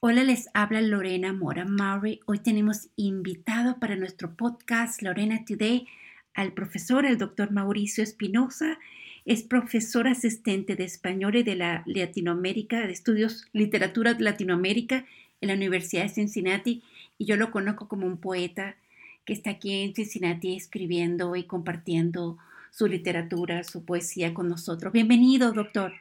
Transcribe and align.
Hola, 0.00 0.22
les 0.22 0.48
habla 0.54 0.80
Lorena 0.80 1.32
Mora 1.32 1.64
Murray. 1.64 2.20
Hoy 2.26 2.38
tenemos 2.38 2.86
invitado 2.94 3.80
para 3.80 3.96
nuestro 3.96 4.36
podcast 4.36 5.02
Lorena 5.02 5.44
Today 5.44 5.88
al 6.34 6.52
profesor, 6.52 7.04
el 7.04 7.18
doctor 7.18 7.50
Mauricio 7.50 8.04
Espinosa. 8.04 8.78
Es 9.24 9.42
profesor 9.42 10.06
asistente 10.06 10.76
de 10.76 10.84
español 10.84 11.34
y 11.34 11.42
de 11.42 11.56
la 11.56 11.82
Latinoamérica, 11.84 12.86
de 12.86 12.92
estudios 12.92 13.48
literatura 13.52 14.14
Latinoamérica 14.16 15.04
en 15.40 15.48
la 15.48 15.54
Universidad 15.54 16.04
de 16.04 16.10
Cincinnati 16.10 16.84
y 17.18 17.24
yo 17.24 17.34
lo 17.34 17.50
conozco 17.50 17.88
como 17.88 18.06
un 18.06 18.18
poeta 18.18 18.76
que 19.24 19.32
está 19.32 19.50
aquí 19.50 19.82
en 19.82 19.96
Cincinnati 19.96 20.54
escribiendo 20.54 21.34
y 21.34 21.42
compartiendo 21.42 22.38
su 22.70 22.86
literatura, 22.86 23.64
su 23.64 23.84
poesía 23.84 24.32
con 24.32 24.48
nosotros. 24.48 24.92
Bienvenido, 24.92 25.50
doctor. 25.50 25.92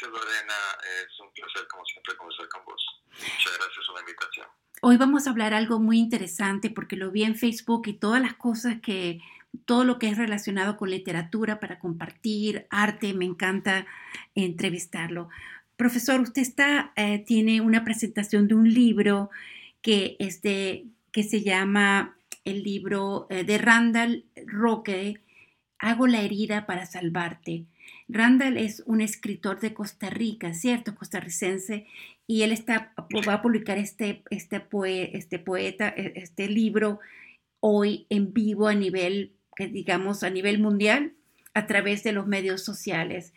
Gracias, 0.00 0.10
Lorena. 0.10 0.54
Es 1.02 1.20
un 1.20 1.32
placer, 1.32 1.66
como 1.68 1.84
siempre, 1.84 2.16
conversar 2.16 2.48
con 2.48 2.64
vos. 2.64 2.86
Muchas 3.10 3.58
gracias 3.58 3.86
por 3.86 3.94
la 3.96 4.00
invitación. 4.00 4.46
Hoy 4.82 4.96
vamos 4.96 5.26
a 5.26 5.30
hablar 5.30 5.54
algo 5.54 5.80
muy 5.80 5.98
interesante 5.98 6.70
porque 6.70 6.96
lo 6.96 7.10
vi 7.10 7.24
en 7.24 7.34
Facebook 7.34 7.88
y 7.88 7.94
todas 7.94 8.22
las 8.22 8.34
cosas 8.34 8.80
que, 8.80 9.20
todo 9.64 9.82
lo 9.82 9.98
que 9.98 10.08
es 10.08 10.16
relacionado 10.16 10.76
con 10.76 10.90
literatura 10.90 11.58
para 11.58 11.80
compartir, 11.80 12.66
arte, 12.70 13.12
me 13.12 13.24
encanta 13.24 13.86
entrevistarlo. 14.36 15.30
Profesor, 15.76 16.20
usted 16.20 16.42
está, 16.42 16.92
eh, 16.94 17.24
tiene 17.26 17.60
una 17.60 17.82
presentación 17.82 18.46
de 18.46 18.54
un 18.54 18.72
libro 18.72 19.30
que, 19.82 20.16
es 20.20 20.40
que 20.40 21.22
se 21.24 21.42
llama 21.42 22.16
el 22.44 22.62
libro 22.62 23.26
eh, 23.30 23.42
de 23.42 23.58
Randall 23.58 24.24
Roque, 24.46 25.20
Hago 25.80 26.08
la 26.08 26.22
herida 26.22 26.66
para 26.66 26.86
salvarte. 26.86 27.66
Randall 28.08 28.56
es 28.56 28.82
un 28.86 29.00
escritor 29.00 29.60
de 29.60 29.74
Costa 29.74 30.10
Rica, 30.10 30.54
¿cierto? 30.54 30.94
Costarricense, 30.94 31.86
y 32.26 32.42
él 32.42 32.52
está, 32.52 32.92
va 33.26 33.34
a 33.34 33.42
publicar 33.42 33.78
este, 33.78 34.22
este, 34.30 34.62
este 35.12 35.38
poeta, 35.38 35.88
e, 35.96 36.12
este 36.16 36.48
libro 36.48 37.00
hoy 37.60 38.06
en 38.10 38.32
vivo 38.32 38.68
a 38.68 38.74
nivel, 38.74 39.32
digamos, 39.58 40.22
a 40.22 40.30
nivel 40.30 40.58
mundial 40.58 41.12
a 41.54 41.66
través 41.66 42.04
de 42.04 42.12
los 42.12 42.26
medios 42.26 42.64
sociales. 42.64 43.34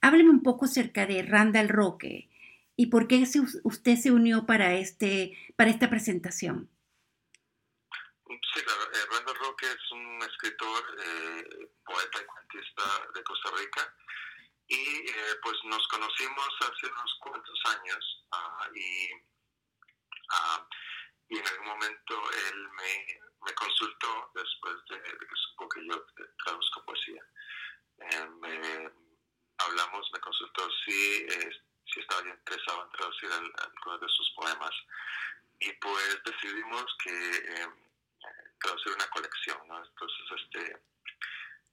Hábleme 0.00 0.30
un 0.30 0.42
poco 0.42 0.66
acerca 0.66 1.06
de 1.06 1.22
Randall 1.22 1.68
Roque 1.68 2.28
y 2.76 2.86
por 2.86 3.06
qué 3.06 3.24
usted 3.64 3.96
se 3.96 4.10
unió 4.10 4.46
para, 4.46 4.74
este, 4.74 5.32
para 5.56 5.70
esta 5.70 5.88
presentación. 5.88 6.68
Sí, 8.40 8.62
claro. 8.64 8.82
Eh, 8.92 9.06
Randall 9.10 9.36
Roque 9.36 9.66
es 9.66 9.90
un 9.90 10.22
escritor, 10.22 10.96
eh, 10.98 11.70
poeta 11.84 12.20
y 12.20 12.24
cuentista 12.24 12.82
de 13.14 13.22
Costa 13.24 13.50
Rica. 13.56 13.94
Y 14.68 15.10
eh, 15.10 15.36
pues 15.42 15.56
nos 15.64 15.86
conocimos 15.88 16.48
hace 16.60 16.86
unos 16.86 17.14
cuantos 17.20 17.60
años 17.66 18.24
ah, 18.30 18.68
y, 18.74 19.10
ah, 20.30 20.66
y, 21.28 21.38
en 21.38 21.46
algún 21.46 21.66
momento 21.66 22.30
él 22.30 22.68
me, 22.70 23.54
consultó 23.54 24.30
después 24.34 24.76
de, 24.88 25.02
que 25.02 25.26
supo 25.34 25.68
que 25.68 25.86
yo 25.86 26.06
traduzco 26.44 26.84
poesía. 26.86 27.22
hablamos, 29.58 30.10
me 30.12 30.20
consultó 30.20 30.70
si, 30.84 31.28
si 31.86 32.00
estaba 32.00 32.26
interesado 32.28 32.84
en 32.84 32.90
traducir 32.92 33.30
algunos 33.32 34.00
de 34.00 34.08
sus 34.08 34.30
poemas. 34.36 34.74
Y 35.60 35.72
pues 35.74 36.22
decidimos 36.24 36.86
que 37.04 37.68
traducir 38.62 38.92
una 38.92 39.10
colección, 39.10 39.58
¿no? 39.68 39.84
Entonces, 39.84 40.26
este, 40.36 40.82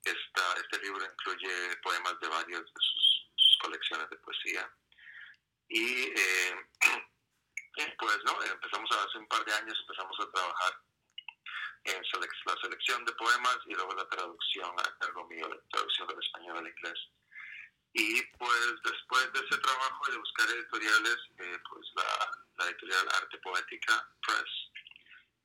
esta, 0.04 0.54
este 0.62 0.80
libro 0.82 1.06
incluye 1.06 1.78
poemas 1.84 2.20
de 2.20 2.28
varias 2.28 2.62
de 2.62 2.72
sus, 2.74 3.58
colecciones 3.62 4.10
de 4.10 4.18
poesía. 4.18 4.72
Y 5.68 6.04
eh, 6.16 6.56
pues, 8.00 8.18
¿no? 8.26 8.42
Empezamos 8.44 8.90
hace 8.92 9.18
un 9.18 9.28
par 9.28 9.44
de 9.44 9.54
años, 9.54 9.78
empezamos 9.82 10.18
a 10.20 10.32
trabajar 10.32 10.82
en 11.84 12.02
la 12.46 12.62
selección 12.62 13.06
de 13.06 13.14
poemas 13.14 13.58
y 13.66 13.74
luego 13.74 13.94
la 13.96 14.08
traducción 14.08 14.72
a 14.80 14.98
cargo 15.00 15.28
mío, 15.28 15.48
la 15.48 15.60
traducción 15.72 16.08
del 16.08 16.20
español 16.20 16.58
al 16.58 16.68
inglés. 16.68 17.00
Y 17.94 18.22
pues 18.38 18.76
después 18.84 19.34
de 19.34 19.40
ese 19.40 19.58
trabajo 19.58 20.02
y 20.08 20.12
de 20.12 20.18
buscar 20.20 20.50
editoriales, 20.50 21.18
eh, 21.40 21.58
pues 21.70 21.88
la, 21.96 22.32
la 22.58 22.66
editorial 22.70 23.08
Arte 23.16 23.38
Poética 23.40 24.08
Press, 24.22 24.72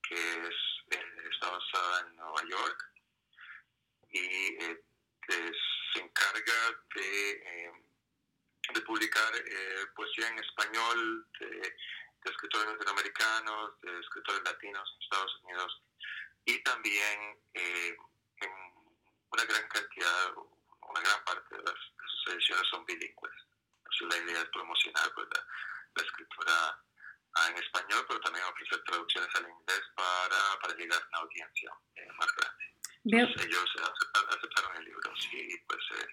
que 0.09 0.47
es 0.49 0.74
está 0.91 1.51
basada 1.51 2.01
en 2.01 2.17
Nueva 2.17 2.43
York 2.49 2.85
y 4.11 4.57
eh, 4.63 4.83
se 5.93 6.01
encarga 6.01 6.55
de, 6.95 7.31
eh, 7.31 7.73
de 8.73 8.81
publicar 8.83 9.35
eh, 9.37 9.87
poesía 9.95 10.29
en 10.29 10.39
español 10.39 11.27
de, 11.41 11.77
escritores 12.25 12.67
latinoamericanos, 12.73 13.81
de 13.83 14.01
escritores 14.01 14.43
latinos 14.45 14.89
en 14.95 15.03
Estados 15.03 15.41
Unidos 15.43 15.83
y 16.47 16.63
también 16.63 17.39
en 17.53 17.97
una 19.31 19.45
gran 19.45 19.69
cantidad, 19.69 20.35
una 20.37 21.01
gran 21.01 21.25
parte 21.25 21.55
de, 21.55 21.63
las, 21.65 21.75
sus 21.75 22.35
ediciones 22.35 22.67
son 22.71 22.87
bilingües. 22.87 23.35
Así 23.91 24.07
la 24.07 24.17
idea 24.17 24.41
es 24.41 24.49
promocionar 24.49 25.13
pues, 25.15 25.29
la 25.97 26.03
escritura 26.03 26.84
en 27.51 27.57
español, 27.59 28.05
pero 28.07 28.21
también 28.21 28.45
ofrecer 28.47 28.83
traducciones 28.85 29.29
al 29.35 29.43
inglés 29.43 29.83
para, 29.97 30.39
para 30.63 30.75
llegar 30.77 31.03
a 31.03 31.09
una 31.09 31.19
audiencia 31.19 31.71
eh, 31.97 32.09
más 32.19 32.29
grande. 32.37 32.65
ellos 33.45 33.69
aceptaron, 34.31 34.77
el 34.79 34.85
libro 34.85 35.13
y 35.33 35.59
pues 35.67 35.83
eh, 35.99 36.07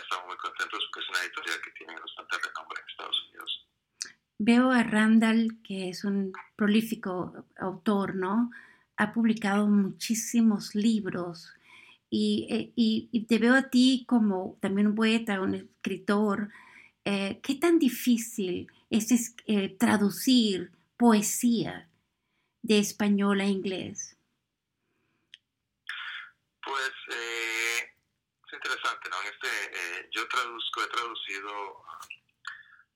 estamos 0.00 0.26
muy 0.26 0.36
contentos 0.36 0.84
porque 0.86 1.04
es 1.04 1.10
una 1.10 1.22
editorial 1.24 1.60
que 1.62 1.70
tiene 1.72 1.94
bastante 1.98 2.36
renombre 2.38 2.80
en 2.80 2.90
Estados 2.90 3.22
Unidos. 3.28 3.68
Veo 4.38 4.70
a 4.70 4.82
Randall, 4.82 5.62
que 5.62 5.88
es 5.88 6.04
un 6.04 6.32
prolífico 6.56 7.46
autor, 7.58 8.14
¿no? 8.14 8.50
Ha 8.96 9.12
publicado 9.12 9.66
muchísimos 9.66 10.74
libros 10.74 11.54
y, 12.10 12.46
eh, 12.50 12.72
y, 12.76 13.08
y 13.12 13.26
te 13.26 13.38
veo 13.38 13.54
a 13.54 13.70
ti 13.70 14.04
como 14.06 14.58
también 14.60 14.88
un 14.88 14.94
poeta, 14.94 15.40
un 15.40 15.54
escritor. 15.54 16.50
Eh, 17.04 17.40
¿Qué 17.42 17.54
tan 17.56 17.78
difícil 17.78 18.70
es 18.92 19.34
eh, 19.46 19.74
traducir 19.78 20.70
poesía 20.98 21.88
de 22.60 22.78
español 22.78 23.40
a 23.40 23.46
inglés? 23.46 24.16
Pues 26.62 26.92
eh, 27.08 27.96
es 28.46 28.52
interesante, 28.52 29.08
¿no? 29.08 29.16
Este, 29.22 29.48
eh, 29.48 30.08
yo 30.12 30.28
traduzco, 30.28 30.82
he 30.82 30.88
traducido 30.88 31.84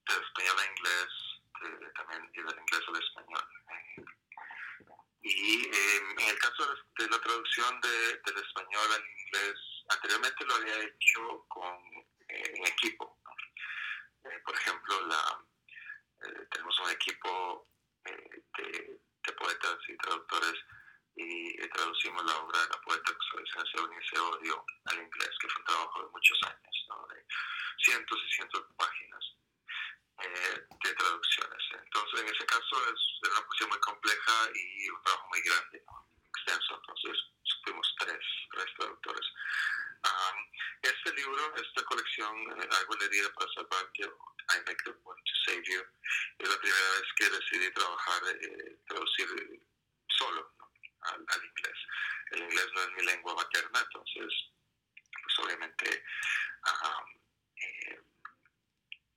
del 0.06 0.22
español 0.22 0.56
a 0.58 0.66
inglés, 0.66 1.92
también 1.96 2.30
y 2.34 2.42
del 2.42 2.60
inglés 2.60 2.82
al 2.86 3.02
español. 3.02 3.48
y 5.22 5.64
en 5.64 6.28
el 6.28 6.38
caso 6.38 6.62
de 6.98 7.08
la 7.08 7.18
traducción 7.18 7.80
del 7.80 8.36
español 8.36 8.92
al 8.94 9.04
inglés, 9.24 9.54
anteriormente 9.88 10.44
lo 10.44 10.54
había 10.56 10.78
hecho 10.82 11.44
con, 11.48 11.76
en 12.28 12.66
equipo. 12.66 13.18
por 14.44 14.54
ejemplo, 14.54 15.06
la, 15.06 15.45
eh, 15.45 15.45
tenemos 16.56 16.80
un 16.80 16.90
equipo 16.90 17.68
eh, 18.06 18.42
de, 18.56 19.32
poetas 19.36 19.76
y 19.88 19.96
traductores 19.98 20.54
y 21.14 21.60
eh, 21.60 21.68
traducimos 21.74 22.24
la 22.24 22.36
obra 22.38 22.58
de 22.60 22.68
la 22.68 22.80
poeta 22.80 23.12
que 23.12 24.00
se 24.08 24.18
odio 24.18 24.64
al 24.86 24.96
inglés, 24.96 25.30
que 25.40 25.48
fue 25.48 25.60
un 25.60 25.66
trabajo 25.66 26.02
de 26.02 26.08
muchos 26.10 26.38
años, 26.44 26.86
de 27.12 27.26
cientos 27.84 28.18
y 28.24 28.32
cientos 28.32 28.66
de 28.66 28.74
páginas 28.76 29.24
de 30.82 30.94
traducciones. 30.94 31.62
Entonces, 31.84 32.20
en 32.22 32.28
ese 32.28 32.46
caso 32.46 32.76
es 32.88 33.30
una 33.30 33.46
poesía 33.46 33.66
muy 33.66 33.80
compleja 33.80 34.48
y 34.54 34.88
un 34.88 35.02
trabajo 35.02 35.28
muy 35.28 35.42
grande, 35.42 35.84
extenso, 36.24 36.80
entonces 36.80 37.22
fuimos 37.62 37.94
tres, 37.98 38.24
tres 38.52 38.66
traductores. 38.78 39.26
este 40.82 41.12
libro, 41.12 41.54
esta 41.56 41.82
colección, 41.84 42.32
Algo 42.50 42.94
le 43.00 43.08
diré 43.10 43.28
para 43.30 43.52
salvar, 43.52 43.90
que 43.92 44.04
I 44.04 44.58
Make 44.64 44.82
the 44.84 44.94
One 45.04 45.20
to 45.20 45.34
Save 45.44 45.62
You, 45.64 45.82
es 46.38 46.48
la 46.48 46.58
primera 46.58 46.90
vez 46.90 47.12
que 47.16 47.30
decidí 47.30 47.70
trabajar, 47.72 48.22
eh, 48.40 48.78
traducir 48.86 49.62
solo 50.08 50.54
al, 51.02 51.44
inglés. 51.44 51.78
El 52.32 52.42
inglés 52.42 52.66
no 52.74 52.82
es 52.82 52.92
mi 52.92 53.04
lengua 53.04 53.34
materna, 53.34 53.80
entonces, 53.80 54.32
pues 55.22 55.38
obviamente 55.38 56.04
eh, 57.56 58.00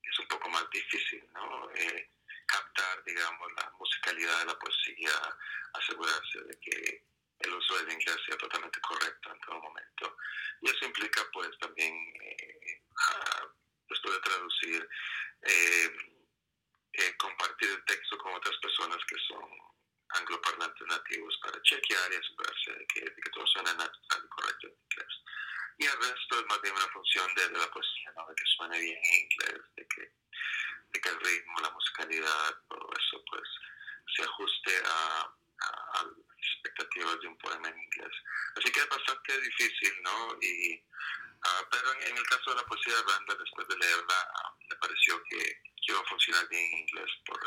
es 0.04 0.20
un 0.20 0.28
poco 0.28 0.50
más 0.50 0.70
difícil, 0.72 1.28
¿no? 1.34 1.70
Eh, 1.72 2.10
captar, 2.46 3.04
digamos, 3.04 3.52
la 3.54 3.70
musicalidad 3.78 4.40
de 4.40 4.46
la 4.46 4.60
poesía, 4.60 5.12
asegurarse 5.74 6.40
de 6.42 6.60
que 6.60 7.04
el 7.40 7.54
uso 7.54 7.78
del 7.78 7.92
inglés 7.92 8.18
sea 8.26 8.38
totalmente 8.38 8.80
correcto 8.82 9.32
en 9.32 9.40
todo 9.42 9.62
momento. 9.62 10.18
Y 10.62 10.70
eso 10.70 10.86
implica, 10.86 11.22
pues, 11.34 11.50
también 11.60 11.94
después 13.88 14.14
de 14.14 14.22
traducir, 14.22 14.90
eh, 16.94 17.18
compartir 17.18 17.70
el 17.70 17.86
texto 17.86 18.18
con 18.18 18.34
otras 18.34 18.56
personas 18.58 18.98
que 19.08 19.16
son 19.28 19.46
angloparlantes 20.10 20.88
nativos 20.88 21.38
para 21.44 21.62
chequear 21.62 22.12
y 22.12 22.16
asegurarse 22.16 22.72
de 22.74 22.88
que, 22.88 23.02
de 23.02 23.22
que 23.22 23.30
todo 23.30 23.46
suena 23.48 23.74
natural 23.74 24.22
y 24.26 24.30
correcto 24.30 24.68
en 24.68 24.74
inglés. 24.74 25.14
Y 25.78 25.86
el 25.86 25.98
resto 25.98 26.40
es 26.40 26.46
más 26.48 26.62
bien 26.62 26.76
una 26.76 26.88
función 26.88 27.34
de, 27.36 27.48
de 27.48 27.58
la 27.58 27.72
poesía, 27.72 28.12
¿no? 28.16 28.28
de 28.28 28.36
que 28.36 28.46
suene 28.58 28.80
bien 28.80 28.98
en 28.98 29.14
inglés, 29.24 29.62
de 29.76 29.88
que, 29.88 30.12
de 30.90 31.02
que 31.02 31.10
el 31.10 31.20
ritmo, 31.20 31.60
la 31.62 31.70
musicalidad, 31.70 32.56
todo 32.68 32.90
eso 32.98 33.24
pues 33.30 33.48
se 34.16 34.24
ajuste 34.24 34.84
a, 34.86 35.34
a, 35.62 36.00
a 36.00 36.04
las 36.04 36.18
expectativas 36.38 37.20
de 37.22 37.28
un 37.28 37.38
poema 37.38 37.70
en 37.70 37.80
inglés. 37.80 38.12
Así 38.56 38.72
que 38.72 38.80
es 38.80 38.90
bastante 38.90 39.40
difícil, 39.40 39.94
¿no? 40.02 40.38
Y, 40.42 40.76
uh, 40.76 41.66
pero 41.72 41.94
en, 41.94 42.02
en, 42.12 42.18
el 42.18 42.28
caso 42.28 42.50
de 42.50 42.56
la 42.58 42.66
poesía 42.66 42.96
de 42.96 43.04
Randall, 43.04 43.38
después 43.38 43.68
de 43.68 43.78
leerla, 43.78 44.34
a 46.38 46.44
bien 46.46 46.66
en 46.66 46.80
inglés, 46.80 47.10
por, 47.26 47.40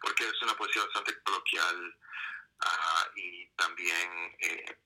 porque 0.00 0.28
es 0.28 0.42
una 0.42 0.56
poesía 0.56 0.82
bastante 0.84 1.22
coloquial 1.22 1.96
y 3.14 3.46
también 3.56 4.36
eh, 4.40 4.78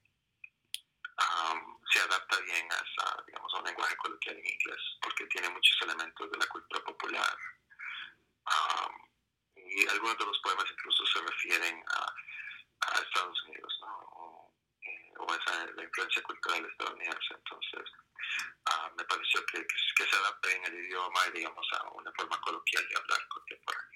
se 1.90 2.00
adapta 2.00 2.40
bien 2.40 2.66
a, 2.72 3.22
digamos, 3.26 3.54
a 3.54 3.58
un 3.58 3.64
lenguaje 3.64 3.96
coloquial 3.96 4.36
en 4.36 4.46
inglés, 4.46 4.80
porque 5.00 5.26
tiene 5.26 5.48
muchos 5.50 5.76
elementos 5.82 6.30
de 6.30 6.38
la 6.38 6.46
cultura 6.46 6.84
popular. 6.84 7.38
y 9.56 9.86
algunos 9.88 10.16
de 10.18 10.26
los 10.26 10.38
poemas 10.40 10.64
incluso 10.70 11.04
se 11.06 11.20
refieren 11.20 11.84
a, 11.88 12.12
Estados 13.02 13.42
Unidos, 13.44 13.78
¿no? 13.80 14.25
O, 15.18 15.34
esa 15.34 15.66
la 15.76 15.84
influencia 15.84 16.22
cultural 16.22 16.64
estadounidense. 16.64 17.34
Entonces, 17.34 17.92
me 18.96 19.04
pareció 19.04 19.40
que, 19.52 19.58
que, 19.58 20.04
se 20.04 20.16
adapta 20.16 20.48
en 20.52 20.64
el 20.72 20.84
idioma 20.86 21.20
y, 21.28 21.38
digamos, 21.38 21.66
a 21.78 21.90
una 21.90 22.12
forma 22.12 22.40
coloquial 22.40 22.84
de 22.88 22.96
hablar 22.96 23.18
contemporánea. 23.28 23.86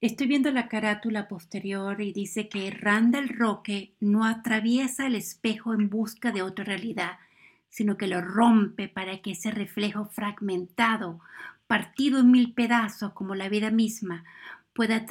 Estoy 0.00 0.26
viendo 0.28 0.50
la 0.50 0.68
carátula 0.68 1.28
posterior 1.28 2.00
y 2.00 2.12
dice 2.12 2.48
que 2.48 2.70
Randall 2.70 3.28
Roque 3.28 3.94
no 4.00 4.24
atraviesa 4.24 5.06
el 5.06 5.14
espejo 5.14 5.74
en 5.74 5.90
busca 5.90 6.32
de 6.32 6.42
otra 6.42 6.64
realidad, 6.64 7.18
sino 7.68 7.96
que 7.96 8.06
lo 8.06 8.20
rompe 8.22 8.88
para 8.88 9.20
que 9.20 9.32
ese 9.32 9.50
reflejo 9.50 10.06
fragmentado, 10.06 11.20
partido 11.66 12.20
en 12.20 12.30
mil 12.30 12.54
pedazos 12.54 13.12
como 13.12 13.34
la 13.34 13.48
vida 13.48 13.70
misma, 13.70 14.24
pueda 14.72 15.04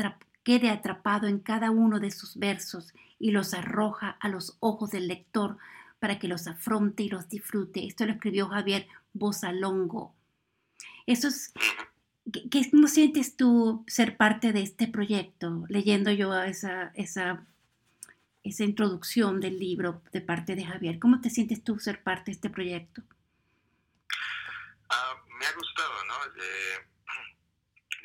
quede 0.50 0.72
atrapado 0.72 1.28
en 1.28 1.38
cada 1.38 1.70
uno 1.70 2.00
de 2.00 2.10
sus 2.10 2.36
versos 2.38 2.92
y 3.20 3.30
los 3.30 3.54
arroja 3.54 4.18
a 4.20 4.30
los 4.30 4.58
ojos 4.62 4.90
del 4.90 5.08
lector 5.08 5.60
para 6.00 6.18
que 6.18 6.28
los 6.28 6.48
afronte 6.48 7.04
y 7.04 7.10
los 7.10 7.30
disfrute. 7.30 7.86
Esto 7.86 8.08
lo 8.08 8.14
escribió 8.14 8.48
Javier 8.48 8.88
Bosalongo. 9.14 10.16
Eso 11.06 11.28
es 11.28 11.54
¿Qué, 12.50 12.68
¿Cómo 12.72 12.88
sientes 12.88 13.38
tú 13.38 13.84
ser 13.88 14.18
parte 14.18 14.52
de 14.52 14.64
este 14.64 14.88
proyecto? 14.88 15.66
Leyendo 15.70 16.10
yo 16.10 16.34
esa, 16.42 16.94
esa, 16.96 17.46
esa 18.42 18.64
introducción 18.64 19.40
del 19.42 19.60
libro 19.60 20.02
de 20.12 20.22
parte 20.22 20.56
de 20.56 20.66
Javier, 20.66 20.98
¿cómo 20.98 21.22
te 21.22 21.30
sientes 21.30 21.64
tú 21.64 21.78
ser 21.78 22.02
parte 22.02 22.32
de 22.32 22.32
este 22.32 22.50
proyecto? 22.50 23.04
Ah, 24.90 25.14
me 25.40 25.46
ha 25.46 25.54
gustado, 25.54 25.94
¿no? 26.08 26.14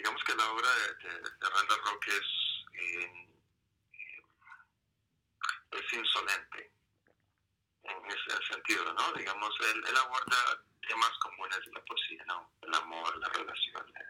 Digamos 0.04 0.24
que 0.24 0.34
la 0.34 0.50
obra 0.52 0.68
de, 0.68 1.08
de, 1.08 1.48
Randall 1.48 1.80
Rock 1.82 2.08
es, 2.08 2.26
eh, 2.74 3.28
es 5.70 5.92
insolente 5.94 6.70
en 7.84 8.06
ese 8.10 8.46
sentido, 8.52 8.92
¿no? 8.92 9.12
Digamos, 9.14 9.54
él, 9.60 9.96
aborda 9.96 10.62
temas 10.86 11.10
comunes 11.22 11.58
de 11.64 11.72
la 11.72 11.84
poesía, 11.86 12.22
¿no? 12.26 12.52
El 12.60 12.74
amor, 12.74 13.16
las 13.16 13.32
relaciones, 13.32 14.06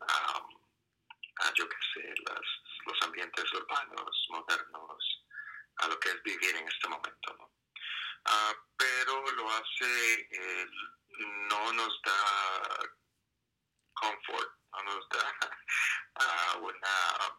a 0.00 1.52
yo 1.54 1.68
qué 1.68 1.76
sé, 1.92 2.14
los 2.24 3.02
ambientes 3.02 3.52
urbanos, 3.52 4.26
modernos, 4.30 5.24
a 5.76 5.88
lo 5.88 6.00
que 6.00 6.08
es 6.08 6.22
vivir 6.22 6.56
en 6.56 6.66
este 6.66 6.88
momento, 6.88 7.36
¿no? 7.36 7.50
Ah, 8.24 8.54
pero 8.78 9.32
lo 9.32 9.50
hace, 9.50 10.30
no 11.50 11.72
nos 11.74 12.02
da 12.02 12.90
confort, 13.92 14.57
da 15.10 16.56
uh, 16.56 16.64
una, 16.64 17.38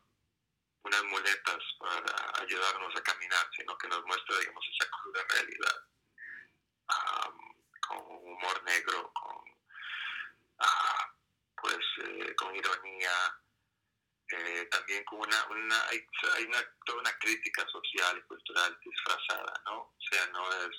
unas 0.83 1.03
muletas 1.03 1.63
para 1.79 2.41
ayudarnos 2.41 2.95
a 2.95 3.03
caminar, 3.03 3.49
sino 3.55 3.77
que 3.77 3.87
nos 3.87 4.03
muestra, 4.05 4.37
digamos, 4.39 4.65
esa 4.73 4.89
cruda 4.89 5.23
realidad 5.29 5.85
con 7.87 7.97
humor 7.97 8.63
negro, 8.63 9.11
con, 9.13 9.43
ah, 10.59 11.13
pues, 11.61 11.77
eh, 12.03 12.35
con 12.35 12.55
ironía, 12.55 13.11
eh, 14.31 14.67
también 14.71 15.03
con 15.05 15.19
una, 15.19 15.45
una 15.47 15.87
hay, 15.87 16.45
una, 16.45 16.63
toda 16.85 16.99
una 16.99 17.17
crítica 17.17 17.67
social 17.67 18.17
y 18.17 18.21
cultural 18.27 18.77
disfrazada, 18.83 19.53
¿no? 19.65 19.81
O 19.81 20.01
sea, 20.11 20.25
no 20.27 20.47
es, 20.51 20.75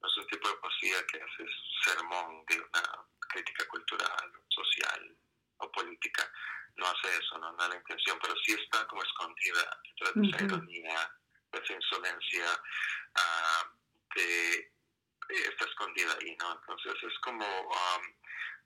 no 0.00 0.08
es 0.08 0.16
un 0.18 0.26
tipo 0.26 0.48
de 0.48 0.56
poesía 0.56 1.06
que 1.06 1.22
hace 1.22 1.46
sermón 1.84 2.44
de 2.46 2.60
una 2.60 3.06
crítica 3.30 3.66
cultural, 3.68 4.32
social 4.48 4.97
no 7.10 7.18
eso, 7.18 7.38
no, 7.38 7.56
da 7.56 7.68
la 7.68 7.76
intención, 7.76 8.18
pero 8.20 8.34
sí 8.44 8.52
está 8.52 8.86
como 8.86 9.02
escondida 9.02 9.80
detrás 9.84 10.14
de 10.14 10.28
esa 10.28 10.44
ironía, 10.44 11.12
de 11.52 11.58
esa 11.58 11.72
insolencia, 11.72 12.62
uh, 13.16 13.68
de 14.14 14.72
está 15.28 15.64
escondida 15.64 16.16
ahí, 16.20 16.36
¿no? 16.36 16.52
Entonces 16.52 16.94
es 17.02 17.18
como, 17.20 17.44
um, 17.44 18.02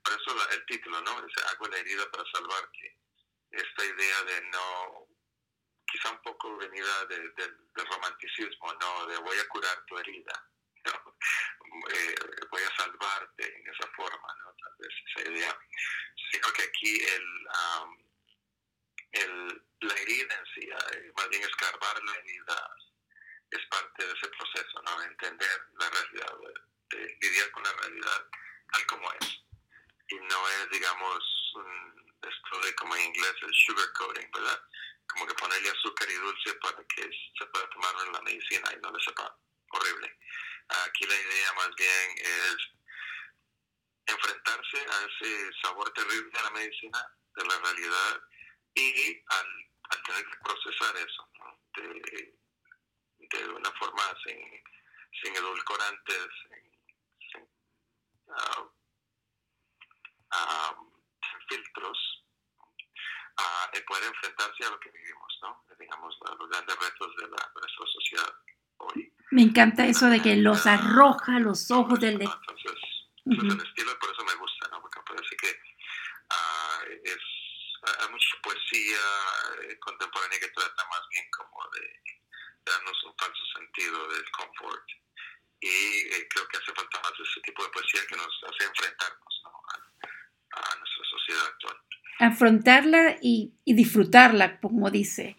por 0.03 0.13
eso 0.13 0.49
el 0.51 0.65
título, 0.65 1.01
¿no? 1.01 1.25
Es 1.25 1.43
hago 1.45 1.67
la 1.67 1.77
herida 1.77 2.09
para 2.11 2.23
salvarte. 2.31 2.97
Esta 3.51 3.85
idea 3.85 4.23
de 4.23 4.41
no, 4.49 5.07
quizá 5.85 6.11
un 6.11 6.21
poco 6.21 6.57
venida 6.57 7.05
del 7.05 7.33
romanticismo, 7.75 8.73
¿no? 8.73 9.05
De 9.07 9.17
voy 9.17 9.37
a 9.37 9.47
curar 9.49 9.85
tu 9.85 9.97
herida, 9.97 10.49
¿no? 10.85 11.17
Eh, 11.93 12.15
voy 12.49 12.61
a 12.63 12.75
salvarte 12.75 13.55
en 13.55 13.67
esa 13.67 13.87
forma, 13.95 14.35
¿no? 14.43 14.55
Tal 14.55 14.73
vez 14.79 14.93
esa 15.07 15.29
idea. 15.29 15.59
Sino 16.31 16.47
que 16.53 16.63
aquí 16.63 17.01
el, 17.03 17.47
um, 17.47 17.97
el, 19.11 19.65
la 19.81 19.93
herida 19.93 20.35
en 20.35 20.45
sí, 20.55 20.69
eh, 20.69 21.11
escarbar 21.63 22.03
la 22.03 22.15
herida 22.15 22.75
es 23.51 23.65
parte 23.69 24.05
de 24.05 24.13
ese 24.13 24.27
proceso, 24.29 24.81
¿no? 24.83 24.99
De 24.99 25.05
entender 25.05 25.67
la 25.79 25.89
realidad, 25.89 26.33
de, 26.89 27.17
lidiar 27.21 27.51
con 27.51 27.63
la 27.63 27.73
realidad 27.73 28.27
tal 28.71 28.85
como 28.87 29.11
es. 29.13 29.39
Y 30.09 30.15
no 30.15 30.49
es, 30.49 30.69
digamos, 30.71 31.23
esto 32.21 32.59
de 32.65 32.75
como 32.75 32.95
en 32.95 33.03
inglés 33.03 33.35
el 33.41 33.53
sugarcoating, 33.53 34.31
¿verdad? 34.31 34.61
Como 35.07 35.27
que 35.27 35.33
ponerle 35.35 35.69
azúcar 35.69 36.09
y 36.09 36.15
dulce 36.15 36.53
para 36.55 36.83
que 36.87 37.09
se 37.37 37.45
pueda 37.45 37.69
tomarlo 37.69 38.03
en 38.03 38.13
la 38.13 38.21
medicina 38.21 38.71
y 38.73 38.79
no 38.81 38.91
le 38.91 39.03
sepa 39.03 39.37
horrible. 39.69 40.17
Aquí 40.87 41.05
la 41.05 41.15
idea 41.15 41.53
más 41.53 41.75
bien 41.75 42.15
es 42.17 42.57
enfrentarse 44.07 44.77
a 44.77 45.05
ese 45.05 45.51
sabor 45.61 45.91
terrible 45.93 46.31
de 46.31 46.43
la 46.43 46.49
medicina, 46.51 47.15
de 47.35 47.45
la 47.45 47.59
realidad, 47.59 48.21
y 48.75 49.23
al, 49.27 49.72
al 49.93 50.03
tener 50.03 50.25
que 50.25 50.37
procesar 50.43 50.95
eso, 50.97 51.29
¿no? 51.39 51.59
De, 51.75 52.35
de 53.19 53.49
una 53.49 53.71
forma 53.71 54.03
sin, 54.25 54.39
sin 55.21 55.35
edulcorantes, 55.35 56.27
sin, 57.31 57.43
uh, 58.27 58.63
uh, 60.31 60.73
filtros, 61.49 62.25
uh, 63.39 63.85
poder 63.87 64.03
enfrentarse 64.05 64.65
a 64.65 64.69
lo 64.69 64.79
que 64.79 64.91
vivimos, 64.91 65.39
¿no? 65.41 65.63
digamos, 65.79 66.15
a 66.25 66.35
los 66.35 66.49
grandes 66.49 66.75
retos 66.79 67.15
de, 67.17 67.27
la, 67.27 67.51
de 67.55 67.61
nuestra 67.61 67.85
sociedad 67.91 68.33
hoy. 68.77 69.13
Me 69.31 69.41
encanta 69.41 69.85
eso 69.85 70.07
de 70.09 70.21
que 70.21 70.35
los 70.35 70.65
arroja 70.67 71.39
los 71.39 71.71
ojos 71.71 71.99
del. 71.99 72.21
Entonces, 72.21 72.77
uh 73.25 73.31
-huh. 73.31 73.53
el 73.53 73.67
estilo, 73.67 73.97
por 73.99 74.11
eso 74.11 74.23
me 74.23 74.35
gusta, 74.35 74.69
¿no? 74.69 74.81
Porque 74.81 74.99
parece 75.07 75.35
que 75.37 75.49
es, 77.03 77.17
hay 77.99 78.09
mucha 78.11 78.37
poesía 78.73 79.69
eh, 79.69 79.77
contemporánea 79.79 80.39
que 80.39 80.47
trata 80.47 80.83
más 80.89 81.01
bien 81.11 81.25
como 81.31 81.59
de 81.73 82.01
darnos 82.65 83.03
un 83.03 83.13
falso 83.17 83.45
sentido 83.57 84.07
del 84.09 84.25
confort. 84.31 84.83
Y 85.59 85.67
eh, 85.67 86.27
creo 86.29 86.47
que 86.47 86.57
hace 86.57 86.73
falta 86.73 86.99
más 87.01 87.13
ese 87.13 87.41
tipo 87.41 87.63
de 87.63 87.69
poesía 87.69 88.01
que 88.07 88.15
nos 88.15 88.43
hace 88.49 88.65
enfrentarnos 88.65 89.43
a, 89.45 90.59
a, 90.59 90.75
nuestra 90.77 91.03
sociedad 91.09 91.45
actual. 91.47 91.77
Afrontarla 92.19 93.17
y, 93.21 93.53
y 93.63 93.73
disfrutarla, 93.73 94.59
como 94.59 94.89
dice. 94.89 95.37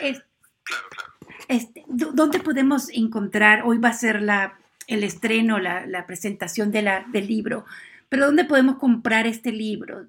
Es, 0.00 0.22
claro, 0.62 0.88
claro. 0.90 1.12
Este, 1.48 1.84
¿Dónde 1.88 2.40
podemos 2.40 2.88
encontrar? 2.90 3.62
Hoy 3.64 3.78
va 3.78 3.88
a 3.88 3.94
ser 3.94 4.22
la, 4.22 4.58
el 4.86 5.02
estreno, 5.02 5.58
la, 5.58 5.86
la 5.86 6.06
presentación 6.06 6.70
de 6.70 6.82
la, 6.82 7.04
del 7.08 7.26
libro, 7.26 7.64
pero 8.08 8.26
¿dónde 8.26 8.44
podemos 8.44 8.78
comprar 8.78 9.26
este 9.26 9.50
libro? 9.50 10.06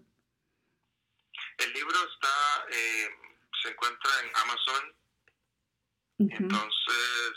El 1.57 1.73
libro 1.73 1.97
está, 2.13 2.65
eh, 2.69 3.09
se 3.63 3.75
Amazon 4.47 4.97
entonces, 6.19 7.33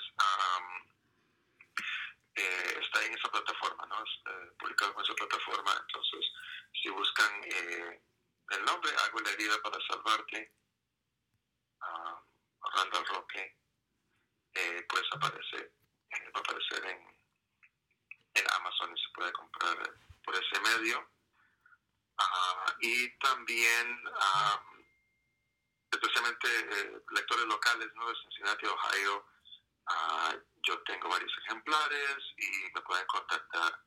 eh, 2.35 2.79
está 2.81 3.05
en 3.05 3.13
esa 3.13 3.31
plataforma, 3.31 3.87
¿no? 3.87 4.03
Eh, 4.03 4.53
publicado 4.59 4.95
en 4.95 5.05
esa 5.05 5.15
plataforma. 5.15 5.73
Entonces, 5.87 6.33
si 6.81 6.89
buscan 6.89 7.31
eh, 7.45 8.03
el 8.51 8.65
nombre, 8.65 8.91
Hago 9.05 9.21
la 9.21 9.31
herida 9.33 9.61
para 9.63 9.79
salvarte, 9.87 10.53
Randall 12.73 13.07
Roque, 13.07 13.57
pues 14.89 15.03
aparece, 15.13 15.73
va 16.35 16.37
a 16.37 16.39
aparecer 16.39 16.87
en, 16.87 16.99
en 18.35 18.51
Amazon 18.53 18.97
y 18.97 19.01
se 19.01 19.09
puede 19.15 19.33
comprar 19.33 19.77
por 20.25 20.35
ese 20.35 20.61
medio. 20.61 21.11
Ah, 22.19 22.77
y 22.81 23.11
también 23.19 24.05
especialmente 25.91 26.49
eh, 26.49 27.03
lectores 27.11 27.47
locales 27.47 27.89
¿no? 27.95 28.09
de 28.09 28.15
Cincinnati, 28.17 28.67
Ohio, 28.67 29.25
Ah, 29.91 30.37
yo 30.63 30.81
tengo 30.85 31.09
varios 31.09 31.33
ejemplares 31.39 32.19
y 32.37 32.71
me 32.73 32.81
pueden 32.83 33.07
contactar 33.07 33.83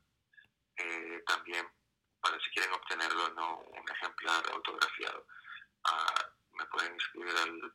eh, 0.75 1.24
también 1.25 1.65
para 2.19 2.38
si 2.39 2.50
quieren 2.51 2.74
obtenerlo, 2.74 3.29
no 3.29 3.60
un 3.60 3.89
ejemplar 3.89 4.43
autografiado. 4.51 5.25
Ah, 5.86 6.29
me 6.53 6.65
pueden 6.65 6.95
escribir 6.95 7.36
al, 7.38 7.74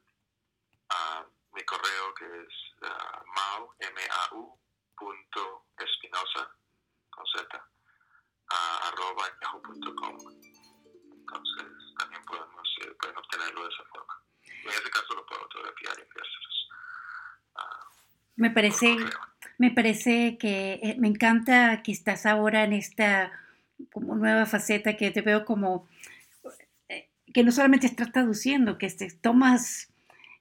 a 0.91 1.27
mi 1.53 1.65
correo 1.65 2.15
que 2.15 2.25
es 2.25 2.83
uh, 2.83 3.25
mau, 3.35 3.75
m 3.79 4.09
a 4.11 4.35
u 4.35 4.59
punto 4.97 5.67
espinosa 5.79 6.51
con 7.11 7.27
z 7.27 7.63
arroba 8.49 9.25
yahoo.com 9.41 10.38
de 13.39 13.69
esa 13.69 13.85
forma. 13.91 14.15
En 14.45 14.69
ese 14.69 14.91
caso 14.91 15.15
lo 15.15 15.27
puedo 15.27 15.49
y 15.55 16.01
enviárselos 16.01 16.69
uh, 17.57 17.99
me 18.37 18.51
parece 18.51 18.97
me 19.59 19.71
parece 19.71 20.39
que 20.39 20.81
eh, 20.83 20.97
me 20.99 21.09
encanta 21.09 21.83
que 21.83 21.93
estás 21.93 22.27
ahora 22.27 22.65
en 22.65 22.73
esta 22.73 23.33
como 23.93 24.17
nueva 24.17 24.47
faceta 24.47 24.97
que 24.97 25.11
te 25.11 25.21
veo 25.21 25.45
como 25.45 25.89
eh, 26.89 27.09
que 27.33 27.45
no 27.45 27.53
solamente 27.53 27.87
estás 27.87 28.13
traduciendo, 28.13 28.79
que 28.79 28.89
te 28.91 29.11
tomas, 29.11 29.93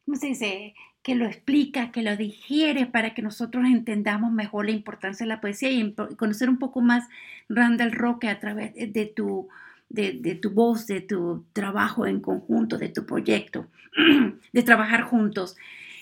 ¿cómo 0.06 0.18
se 0.18 0.28
dice? 0.28 0.76
Que 1.02 1.16
lo 1.16 1.26
explicas, 1.26 1.92
que 1.92 2.02
lo 2.02 2.16
digieres 2.16 2.88
para 2.88 3.14
que 3.14 3.22
nosotros 3.22 3.66
entendamos 3.66 4.32
mejor 4.32 4.66
la 4.66 4.72
importancia 4.72 5.26
de 5.26 5.30
la 5.30 5.42
poesía 5.42 5.70
y 5.72 5.94
conocer 5.94 6.50
un 6.50 6.60
poco 6.60 6.82
más 6.82 7.08
Randall 7.50 7.92
Roque 7.92 8.30
a 8.30 8.40
través 8.40 8.74
de 8.76 9.06
tu, 9.06 9.50
de, 9.90 10.40
tu 10.42 10.52
voz, 10.52 10.88
de 10.88 11.02
tu 11.02 11.46
trabajo 11.54 12.06
en 12.06 12.22
conjunto, 12.22 12.78
de 12.78 12.90
tu 12.90 13.06
proyecto, 13.06 13.68
de 14.54 14.64
trabajar 14.64 15.04
juntos. 15.04 15.56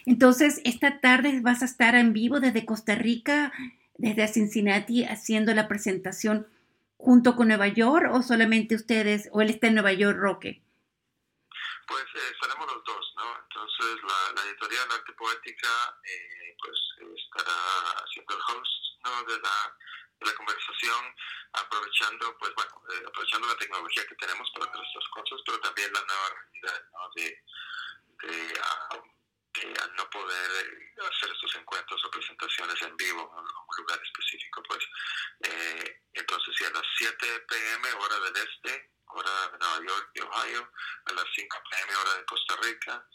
Entonces, 0.06 0.62
esta 0.66 1.00
tarde 1.00 1.40
vas 1.42 1.62
a 1.62 1.66
estar 1.66 1.96
en 1.96 2.14
vivo 2.14 2.40
desde 2.40 2.66
Costa 2.66 2.96
Rica, 2.96 3.52
desde 3.98 4.28
Cincinnati, 4.28 5.04
haciendo 5.04 5.54
la 5.54 5.68
presentación 5.68 6.48
junto 6.98 7.36
con 7.36 7.48
Nueva 7.48 7.68
York 7.68 8.10
o 8.12 8.22
solamente 8.22 8.76
ustedes, 8.76 9.30
o 9.32 9.42
él 9.42 9.50
está 9.50 9.68
en 9.68 9.76
Nueva 9.76 9.94
York, 9.94 10.18
Roque? 10.18 10.62
Pues 11.88 12.04
eh, 12.16 12.34
los 12.42 12.84
dos, 12.84 13.14
¿no? 13.18 13.24
Entonces 13.44 14.02
la, 14.04 14.42
editorial 14.50 14.88
Arte 14.92 15.14
Poética 15.14 15.70
eh, 16.04 16.56
pues 16.60 16.78
estará 17.16 17.54
haciendo 18.04 18.36
el 18.36 18.42
host 18.42 18.86
¿no? 19.06 19.34
de 19.34 19.40
la 20.22 20.34
conversación, 20.34 21.16
aprovechando 21.54 22.38
pues 22.38 22.54
bueno, 22.56 22.82
eh, 22.94 23.04
aprovechando 23.08 23.48
la 23.48 23.58
tecnología 23.58 24.08
que 24.08 24.16
tenemos 24.16 24.50
para 24.52 24.72
hacer 24.72 24.86
estas 24.86 25.08
cosas, 25.10 25.42
pero 25.46 25.60
también 25.60 25.94
la 25.94 26.02
nueva 26.02 26.30
realidad 26.30 26.84
¿no? 26.94 27.10
de, 27.16 27.44
de 28.24 28.54
uh, 28.60 29.16
que 29.56 29.74
al 29.82 29.96
no 29.96 30.10
poder 30.10 30.52
eh, 30.52 30.96
hacer 31.00 31.32
estos 31.32 31.56
encuentros 31.56 32.04
o 32.04 32.12
presentaciones 32.12 32.82
en 32.82 32.96
vivo 32.98 33.22
en 33.22 33.46
un 33.46 33.78
lugar 33.78 34.00
específico, 34.04 34.62
pues 34.64 34.84
eh, 35.44 36.02
entonces 36.14 36.56
si 36.58 36.66
a 36.66 36.72
las 36.72 36.84
7 36.98 37.40
pm 37.48 37.94
hora 37.94 38.20
del 38.20 38.36
este, 38.36 38.92
hora 39.08 39.48
de 39.50 39.58
Nueva 39.58 39.86
York 39.88 40.12
y 40.14 40.22
Ohio, 40.22 40.72
a 41.06 41.14
las 41.14 41.26
5 41.36 41.64
pm 41.70 41.96
hora 41.96 42.16
de 42.16 42.26
Costa 42.26 42.56
Rica, 42.64 43.08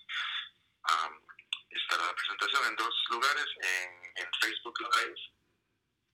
um, 0.89 1.21
estará 1.69 2.07
la 2.07 2.15
presentación 2.15 2.67
en 2.69 2.77
dos 2.77 2.95
lugares, 3.11 3.47
en, 3.61 4.13
en, 4.17 4.31
Facebook 4.41 4.81
Live, 4.81 5.21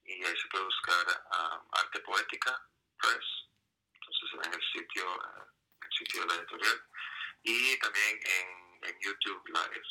y 0.05 0.25
ahí 0.25 0.37
se 0.37 0.49
puede 0.49 0.65
buscar 0.65 1.07
um, 1.07 1.69
Arte 1.73 2.01
Poética 2.01 2.69
Press, 2.99 3.27
entonces 3.95 4.47
en 4.47 4.55
el 4.55 4.73
sitio, 4.73 5.17
uh, 5.17 5.85
el 5.85 5.99
sitio 5.99 6.21
de 6.23 6.27
la 6.27 6.35
editorial, 6.35 6.85
y 7.43 7.79
también 7.79 8.21
en, 8.25 8.89
en 8.89 9.01
YouTube 9.01 9.47
Live 9.47 9.87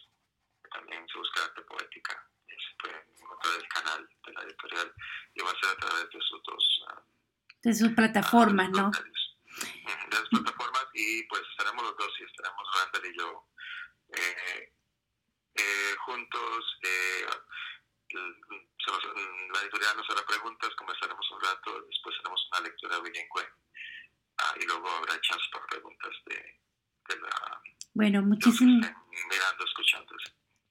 también 0.75 1.07
se 1.07 1.17
busca 1.17 1.43
arte 1.43 1.61
poética. 1.63 2.13
Se 2.47 2.75
puede 2.79 3.05
encontrar 3.19 3.55
el 3.55 3.67
canal 3.67 4.09
de 4.25 4.33
la 4.33 4.43
editorial 4.43 4.93
y 5.33 5.41
va 5.41 5.49
a 5.49 5.59
ser 5.59 5.69
a 5.69 5.77
través 5.77 6.09
de 6.09 6.19
sus 6.21 6.43
dos... 6.43 6.85
Uh, 6.87 7.15
de 7.63 7.73
sus 7.73 7.89
plataformas, 7.93 8.69
¿no? 8.69 8.91
De 8.91 10.15
las 10.15 10.29
plataformas 10.29 10.85
y 10.93 11.23
pues 11.23 11.41
estaremos 11.49 11.83
los 11.83 11.97
dos 11.97 12.11
y 12.19 12.23
estaremos 12.23 12.63
Randall 12.75 13.11
y 13.11 13.17
yo 13.17 13.47
eh, 14.15 14.73
eh, 15.55 15.95
juntos. 16.05 16.79
Eh, 16.83 17.25
la 18.13 19.61
editorial 19.61 19.97
nos 19.97 20.09
hará 20.09 20.25
preguntas, 20.25 20.69
conversaremos 20.77 21.31
un 21.31 21.41
rato, 21.41 21.81
después 21.89 22.15
haremos 22.19 22.47
una 22.51 22.61
lectura 22.61 22.99
bilingüe 22.99 23.49
ah, 24.37 24.53
y 24.61 24.65
luego 24.65 24.87
habrá 24.89 25.19
chance 25.21 25.43
para 25.51 25.65
preguntas 25.65 26.11
de, 26.27 26.35
de 27.09 27.19
la... 27.19 27.61
Bueno, 27.93 28.21
muchísimas... 28.21 28.93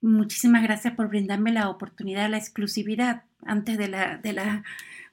Muchísimas 0.04 0.62
gracias 0.62 0.92
por 0.92 1.08
brindarme 1.08 1.50
la 1.50 1.70
oportunidad, 1.70 2.28
la 2.28 2.36
exclusividad 2.36 3.22
antes 3.46 3.78
de 3.78 3.88
la, 3.88 4.18
de 4.18 4.34
la, 4.34 4.62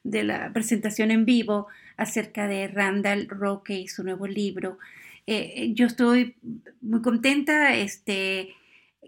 de 0.03 0.25
la 0.25 0.51
presentación 0.51 1.11
en 1.11 1.23
vivo 1.23 1.67
acerca 1.95 2.45
de 2.45 2.67
Randall 2.67 3.29
Roque 3.29 3.79
y 3.79 3.87
su 3.87 4.03
nuevo 4.03 4.27
libro. 4.27 4.79
Eh, 5.27 5.71
yo 5.75 5.85
estoy 5.85 6.35
muy 6.81 7.01
contenta 7.01 7.73
este, 7.73 8.53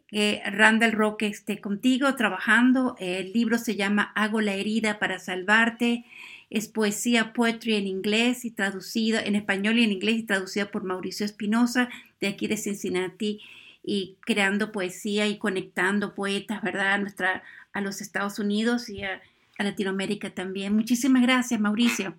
que 0.07 0.41
Randall 0.45 0.93
Roque 0.93 1.27
esté 1.27 1.59
contigo 1.59 2.15
trabajando. 2.15 2.95
El 2.97 3.33
libro 3.33 3.57
se 3.57 3.75
llama 3.75 4.13
Hago 4.15 4.39
la 4.39 4.53
herida 4.53 4.99
para 4.99 5.19
salvarte. 5.19 6.05
Es 6.49 6.69
poesía, 6.69 7.33
poetry 7.33 7.75
en 7.75 7.87
inglés 7.87 8.45
y 8.45 8.51
traducida 8.51 9.21
en 9.21 9.35
español 9.35 9.77
y 9.77 9.83
en 9.83 9.91
inglés 9.91 10.15
y 10.15 10.23
traducida 10.23 10.71
por 10.71 10.85
Mauricio 10.85 11.25
Espinosa 11.25 11.89
de 12.21 12.27
aquí 12.27 12.47
de 12.47 12.55
Cincinnati 12.55 13.41
y 13.83 14.17
creando 14.21 14.71
poesía 14.71 15.27
y 15.27 15.37
conectando 15.37 16.15
poetas, 16.15 16.61
¿verdad? 16.61 16.93
A, 16.93 16.97
nuestra, 16.97 17.43
a 17.73 17.81
los 17.81 18.01
Estados 18.01 18.39
Unidos 18.39 18.89
y 18.89 19.03
a, 19.03 19.21
Latinoamérica 19.57 20.33
también. 20.33 20.75
Muchísimas 20.75 21.21
gracias, 21.21 21.57
Mauricio. 21.57 22.17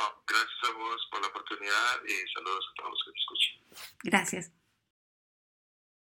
Oh, 0.00 0.22
gracias 0.26 0.58
a 0.64 0.72
vos 0.76 1.08
por 1.10 1.20
la 1.20 1.28
oportunidad 1.28 2.02
y 2.08 2.32
saludos 2.32 2.66
a 2.72 2.74
todos 2.74 2.90
los 2.90 3.04
que 3.04 3.12
te 3.12 3.18
escuchan. 3.20 3.92
Gracias. 4.02 4.63